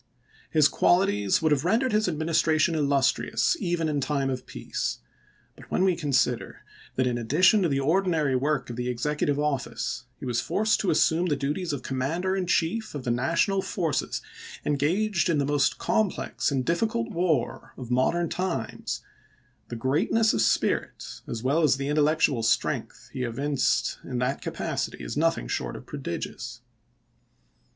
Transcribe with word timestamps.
His 0.49 0.67
qualities 0.67 1.43
would 1.43 1.51
have 1.51 1.63
rendered 1.63 1.91
his 1.91 2.07
adminis 2.07 2.43
tration 2.43 2.73
illustrious 2.73 3.55
even 3.59 3.87
in 3.87 4.01
time 4.01 4.31
of 4.31 4.47
peace; 4.47 4.97
but 5.55 5.69
when 5.69 5.83
we 5.83 5.95
consider 5.95 6.63
that 6.95 7.05
in 7.05 7.19
addition 7.19 7.61
to 7.61 7.69
the 7.69 7.79
ordinary 7.81 8.35
work 8.35 8.71
of 8.71 8.77
the 8.77 8.89
executive 8.89 9.37
office 9.39 10.05
he 10.17 10.25
was 10.25 10.41
forced 10.41 10.79
to 10.79 10.89
assume 10.89 11.27
the 11.27 11.35
duties 11.35 11.71
of 11.71 11.83
Commander 11.83 12.35
in 12.35 12.47
Chief 12.47 12.95
of 12.95 13.03
the 13.03 13.11
National 13.11 13.61
forces 13.61 14.23
engaged 14.65 15.29
in 15.29 15.37
the 15.37 15.45
most 15.45 15.77
complex 15.77 16.49
and 16.49 16.65
difficult 16.65 17.11
war 17.11 17.75
of 17.77 17.91
modern 17.91 18.27
times, 18.27 19.03
the 19.67 19.75
greatness 19.75 20.33
of 20.33 20.41
spirit 20.41 21.21
as 21.27 21.43
well 21.43 21.61
as 21.61 21.77
the 21.77 21.89
intellectual 21.89 22.41
strength 22.41 23.11
he 23.13 23.21
evinced 23.21 23.99
in 24.03 24.17
that 24.17 24.41
capacity 24.41 25.03
is 25.03 25.15
nothing 25.15 25.47
short 25.47 25.75
of 25.75 25.85
prodigious. 25.85 26.61